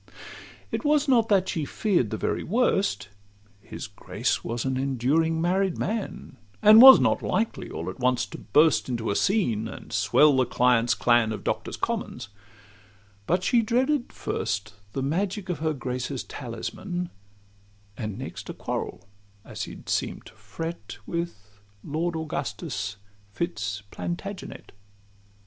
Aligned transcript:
It 0.71 0.83
was 0.83 1.07
not 1.07 1.29
that 1.29 1.47
she 1.47 1.63
fear'd 1.63 2.09
the 2.09 2.17
very 2.17 2.43
worst: 2.43 3.09
His 3.59 3.85
Grace 3.85 4.43
was 4.43 4.65
an 4.65 4.75
enduring, 4.75 5.39
married 5.39 5.77
man, 5.77 6.37
And 6.59 6.81
was 6.81 6.99
not 6.99 7.21
likely 7.21 7.69
all 7.69 7.87
at 7.87 7.99
once 7.99 8.25
to 8.31 8.39
burst 8.39 8.89
Into 8.89 9.11
a 9.11 9.15
scene, 9.15 9.67
and 9.67 9.93
swell 9.93 10.35
the 10.35 10.47
clients' 10.47 10.95
clan 10.95 11.31
Of 11.31 11.43
Doctors' 11.43 11.77
Commons: 11.77 12.29
but 13.27 13.43
she 13.43 13.61
dreaded 13.61 14.11
first 14.11 14.73
The 14.93 15.03
magic 15.03 15.49
of 15.49 15.59
her 15.59 15.71
Grace's 15.75 16.23
talisman, 16.23 17.11
And 17.95 18.17
next 18.17 18.49
a 18.49 18.55
quarrel 18.55 19.07
(as 19.45 19.65
he 19.65 19.83
seem'd 19.85 20.25
to 20.25 20.33
fret) 20.33 20.97
With 21.05 21.59
Lord 21.83 22.15
Augustus 22.15 22.97
Fitz 23.33 23.83
Plantagenet. 23.91 24.71